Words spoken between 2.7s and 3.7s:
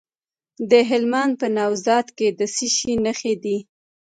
شي نښې دي؟